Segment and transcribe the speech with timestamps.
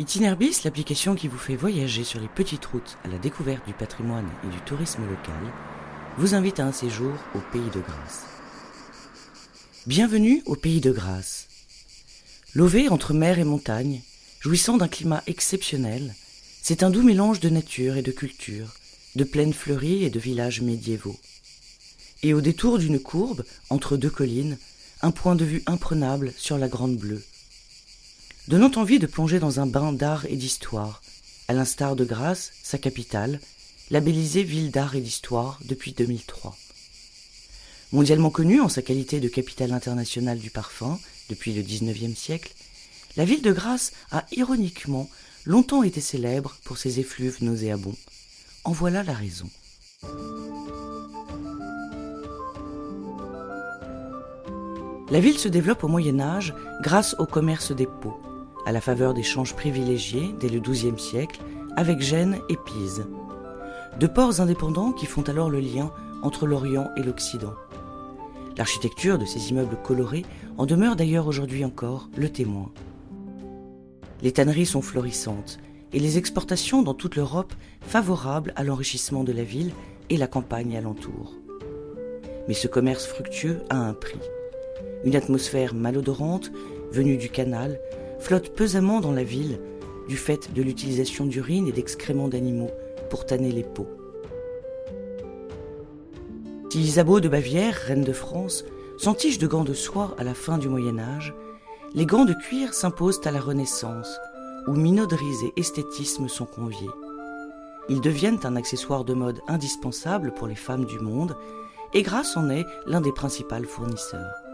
[0.00, 4.30] Itinerbis, l'application qui vous fait voyager sur les petites routes à la découverte du patrimoine
[4.42, 5.42] et du tourisme local,
[6.16, 8.22] vous invite à un séjour au Pays de Grâce.
[9.86, 11.48] Bienvenue au Pays de Grâce.
[12.54, 14.00] Lové entre mer et montagne,
[14.40, 16.14] jouissant d'un climat exceptionnel,
[16.62, 18.74] c'est un doux mélange de nature et de culture,
[19.16, 21.20] de plaines fleuries et de villages médiévaux.
[22.22, 24.56] Et au détour d'une courbe, entre deux collines,
[25.02, 27.22] un point de vue imprenable sur la Grande Bleue,
[28.48, 31.02] donnant envie de plonger dans un bain d'art et d'histoire,
[31.48, 33.40] à l'instar de Grasse, sa capitale,
[33.90, 36.56] labellisée ville d'art et d'histoire depuis 2003.
[37.92, 42.54] Mondialement connue en sa qualité de capitale internationale du parfum depuis le XIXe siècle,
[43.16, 45.10] la ville de Grasse a ironiquement
[45.44, 47.96] longtemps été célèbre pour ses effluves nauséabonds.
[48.64, 49.50] En voilà la raison.
[55.10, 58.20] La ville se développe au Moyen Âge grâce au commerce des peaux
[58.66, 61.40] à la faveur d'échanges privilégiés dès le XIIe siècle
[61.76, 63.06] avec Gênes et Pise.
[63.98, 65.90] Deux ports indépendants qui font alors le lien
[66.22, 67.54] entre l'Orient et l'Occident.
[68.56, 70.24] L'architecture de ces immeubles colorés
[70.58, 72.70] en demeure d'ailleurs aujourd'hui encore le témoin.
[74.22, 75.58] Les tanneries sont florissantes
[75.92, 79.72] et les exportations dans toute l'Europe favorables à l'enrichissement de la ville
[80.10, 81.34] et la campagne alentour.
[82.48, 84.20] Mais ce commerce fructueux a un prix.
[85.04, 86.52] Une atmosphère malodorante
[86.92, 87.80] venue du canal
[88.20, 89.60] flotte pesamment dans la ville
[90.08, 92.70] du fait de l'utilisation d'urine et d'excréments d'animaux
[93.08, 93.88] pour tanner les peaux.
[96.70, 98.64] Si Isabeau de Bavière, reine de France,
[98.96, 101.34] s'entiche de gants de soie à la fin du Moyen Âge,
[101.94, 104.20] les gants de cuir s'imposent à la Renaissance,
[104.68, 106.90] où minauderies et esthétisme sont conviés.
[107.88, 111.36] Ils deviennent un accessoire de mode indispensable pour les femmes du monde,
[111.92, 114.49] et Grasse en est l'un des principaux fournisseurs.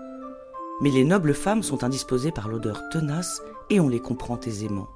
[0.81, 4.89] Mais les nobles femmes sont indisposées par l'odeur tenace et on les comprend aisément.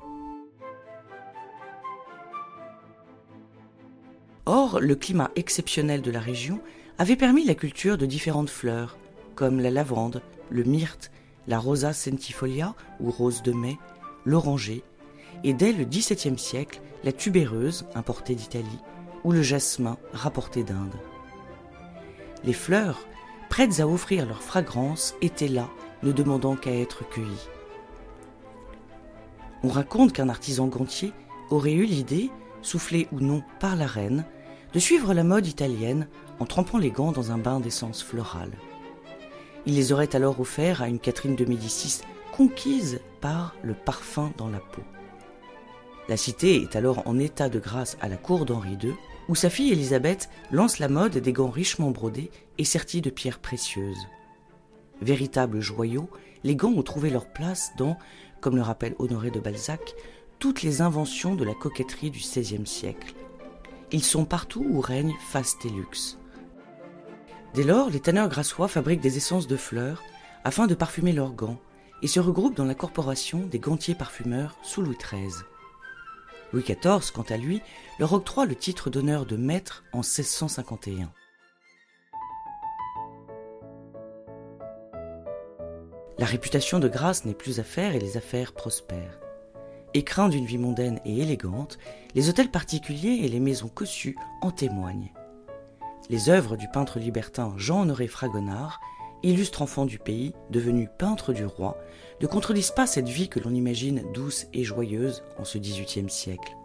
[4.46, 6.60] Or, le climat exceptionnel de la région
[6.98, 8.98] avait permis la culture de différentes fleurs,
[9.34, 11.10] comme la lavande, le myrte,
[11.46, 13.78] la rosa centifolia ou rose de mai,
[14.24, 14.82] l'oranger,
[15.44, 18.78] et dès le XVIIe siècle, la tubéreuse, importée d'Italie,
[19.24, 20.96] ou le jasmin, rapporté d'Inde.
[22.44, 23.06] Les fleurs,
[23.50, 25.68] prêtes à offrir leur fragrance, étaient là,
[26.02, 27.48] ne demandant qu'à être cueillies.
[29.62, 31.12] On raconte qu'un artisan gantier
[31.50, 32.30] aurait eu l'idée,
[32.62, 34.24] soufflée ou non par la reine,
[34.72, 36.08] de suivre la mode italienne
[36.38, 38.52] en trempant les gants dans un bain d'essence florale.
[39.66, 42.00] Il les aurait alors offerts à une Catherine de Médicis
[42.32, 44.82] conquise par le parfum dans la peau.
[46.08, 48.94] La cité est alors en état de grâce à la cour d'Henri II,
[49.30, 53.38] où sa fille Élisabeth lance la mode des gants richement brodés et sertis de pierres
[53.38, 54.08] précieuses.
[55.00, 56.10] Véritables joyaux,
[56.42, 57.96] les gants ont trouvé leur place dans
[58.40, 59.94] comme le rappelle Honoré de Balzac,
[60.40, 63.14] toutes les inventions de la coquetterie du XVIe siècle.
[63.92, 66.18] Ils sont partout où règne faste et luxe.
[67.54, 70.02] Dès lors, les tanneurs grassois fabriquent des essences de fleurs
[70.42, 71.60] afin de parfumer leurs gants
[72.02, 75.44] et se regroupent dans la corporation des gantiers parfumeurs sous Louis XIII.
[76.52, 77.62] Louis XIV, quant à lui,
[77.98, 81.12] leur octroie le titre d'honneur de maître en 1651.
[86.18, 89.20] La réputation de grâce n'est plus à faire et les affaires prospèrent.
[89.94, 91.78] Écrin d'une vie mondaine et élégante,
[92.14, 95.12] les hôtels particuliers et les maisons cossues en témoignent.
[96.10, 98.80] Les œuvres du peintre libertin Jean-Honoré Fragonard,
[99.22, 101.78] illustre enfant du pays, devenu peintre du roi,
[102.20, 106.56] ne contredisent pas cette vie que l'on imagine douce et joyeuse en ce XVIIIe siècle.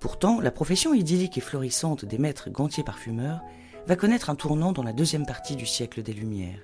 [0.00, 3.40] Pourtant, la profession idyllique et florissante des maîtres gantiers parfumeurs
[3.86, 6.60] va connaître un tournant dans la deuxième partie du siècle des Lumières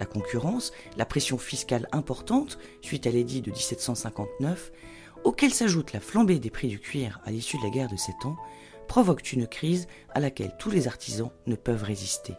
[0.00, 4.72] la concurrence, la pression fiscale importante suite à l'édit de 1759,
[5.22, 8.24] auquel s'ajoute la flambée des prix du cuir à l'issue de la guerre de Sept
[8.24, 8.36] Ans,
[8.88, 12.32] provoquent une crise à laquelle tous les artisans ne peuvent résister.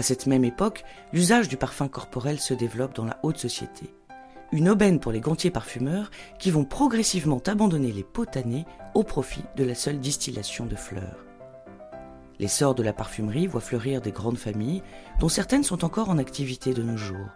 [0.00, 0.82] À cette même époque,
[1.12, 3.92] l'usage du parfum corporel se développe dans la haute société
[4.50, 8.64] une aubaine pour les gantiers parfumeurs qui vont progressivement abandonner les pots tannés
[8.94, 11.26] au profit de la seule distillation de fleurs.
[12.38, 14.82] L'essor de la parfumerie voit fleurir des grandes familles,
[15.18, 17.28] dont certaines sont encore en activité de nos jours.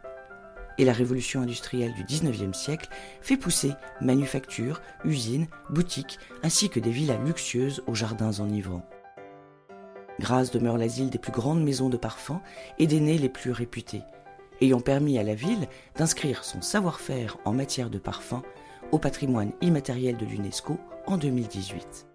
[0.78, 2.88] Et la révolution industrielle du XIXe siècle
[3.20, 8.88] fait pousser manufactures, usines, boutiques, ainsi que des villas luxueuses aux jardins enivrants.
[10.20, 12.40] Grasse demeure l'asile des plus grandes maisons de parfums
[12.78, 14.02] et des nez les plus réputés,
[14.60, 18.42] ayant permis à la ville d'inscrire son savoir-faire en matière de parfum
[18.92, 22.06] au patrimoine immatériel de l'UNESCO en 2018.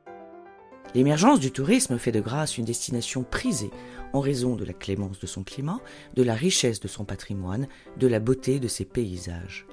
[0.96, 3.70] L'émergence du tourisme fait de Grasse une destination prisée
[4.14, 5.80] en raison de la clémence de son climat,
[6.16, 7.68] de la richesse de son patrimoine,
[7.98, 9.68] de la beauté de ses paysages.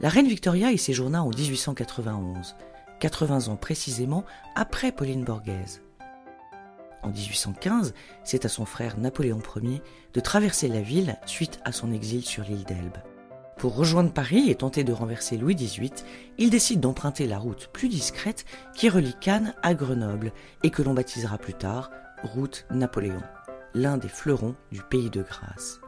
[0.00, 2.56] La reine Victoria y séjourna en 1891,
[3.00, 4.24] 80 ans précisément
[4.54, 5.82] après Pauline Borghese.
[7.02, 7.94] En 1815,
[8.24, 9.82] c'est à son frère Napoléon Ier
[10.14, 12.98] de traverser la ville suite à son exil sur l'île d'Elbe.
[13.56, 15.92] Pour rejoindre Paris et tenter de renverser Louis XVIII,
[16.36, 18.44] il décide d'emprunter la route plus discrète
[18.74, 20.32] qui relie Cannes à Grenoble
[20.62, 21.90] et que l'on baptisera plus tard
[22.22, 23.22] route Napoléon,
[23.74, 25.80] l'un des fleurons du pays de Grâce.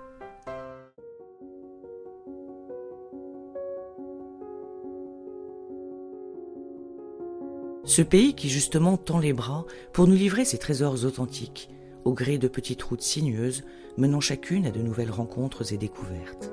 [7.88, 9.64] Ce pays qui justement tend les bras
[9.94, 11.70] pour nous livrer ses trésors authentiques,
[12.05, 13.64] au gré de petites routes sinueuses
[13.96, 16.52] menant chacune à de nouvelles rencontres et découvertes.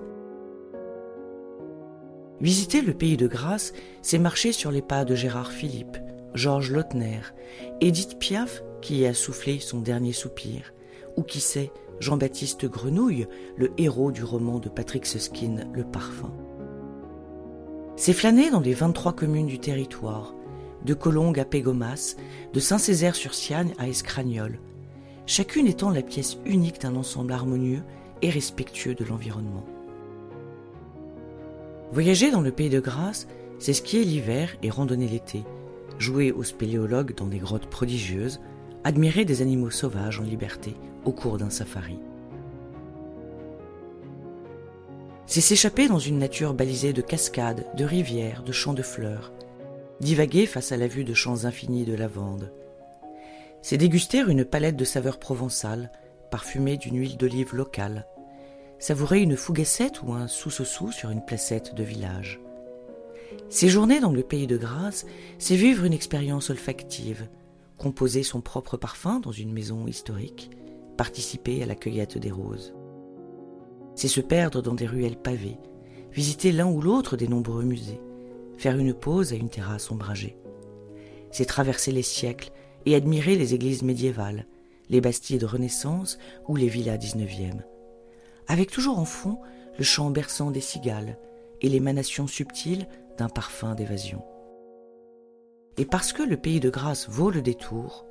[2.40, 5.98] Visiter le pays de Grâce, c'est marcher sur les pas de Gérard Philippe,
[6.36, 7.20] Georges Lautner,
[7.82, 10.74] Edith Piaf qui y a soufflé son dernier soupir,
[11.18, 13.28] ou qui sait, Jean-Baptiste Grenouille,
[13.58, 16.32] le héros du roman de Patrick Susskind, Le Parfum.
[17.98, 20.35] C'est flâner dans les 23 communes du territoire,
[20.86, 22.16] de Colongue à Pégomas,
[22.54, 24.60] de Saint-Césaire-sur-Siagne à Escragnol,
[25.26, 27.82] chacune étant la pièce unique d'un ensemble harmonieux
[28.22, 29.66] et respectueux de l'environnement.
[31.92, 33.28] Voyager dans le pays de Grâce,
[33.60, 35.44] c'est skier l'hiver et randonner l'été,
[35.98, 38.40] jouer aux spéléologues dans des grottes prodigieuses,
[38.84, 41.98] admirer des animaux sauvages en liberté au cours d'un safari.
[45.26, 49.32] C'est s'échapper dans une nature balisée de cascades, de rivières, de champs de fleurs,
[50.00, 52.52] divaguer face à la vue de champs infinis de lavande.
[53.62, 55.92] C'est déguster une palette de saveurs provençales,
[56.30, 58.06] parfumée d'une huile d'olive locale,
[58.80, 62.40] savourer une fougassette ou un sous-sous sur une placette de village.
[63.50, 65.06] Séjourner dans le pays de Grâce,
[65.40, 67.28] c'est vivre une expérience olfactive,
[67.78, 70.52] composer son propre parfum dans une maison historique,
[70.98, 72.74] participer à la cueillette des roses.
[73.96, 75.58] C'est se perdre dans des ruelles pavées,
[76.12, 78.02] visiter l'un ou l'autre des nombreux musées,
[78.58, 80.38] faire une pause à une terrasse ombragée.
[81.32, 82.52] C'est traverser les siècles
[82.86, 84.46] et admirer les églises médiévales,
[84.90, 86.18] les bastilles de Renaissance
[86.48, 87.64] ou les villas XIXe
[88.48, 89.40] avec toujours en fond
[89.78, 91.18] le chant berçant des cigales
[91.62, 92.88] et l'émanation subtile
[93.18, 94.24] d'un parfum d'évasion.
[95.78, 98.06] Et parce que le pays de grâce vaut le détour,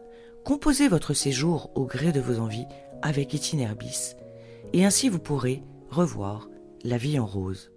[0.44, 2.67] composez votre séjour au gré de vos envies
[3.02, 4.17] avec Itinerbis,
[4.73, 6.49] et ainsi vous pourrez revoir
[6.82, 7.70] la vie en rose.